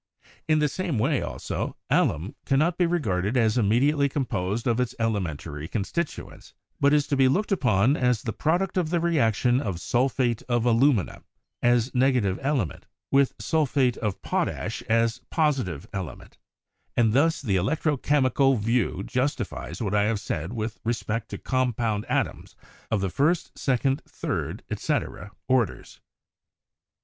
[0.47, 5.67] In the same way, also, alum cannot be regarded as immediately composed of its elementary
[5.67, 10.41] constituents, but is to be looked upon as the product of the reaction of sulphate
[10.49, 11.21] of alumina,
[11.61, 16.39] as negative element, with sulphate of potash, as positive element;
[16.97, 22.05] and thus the electro chemical view justifies what I have said with respect to compound
[22.05, 22.55] atoms
[22.89, 25.99] of the first, second, third, etc., orders."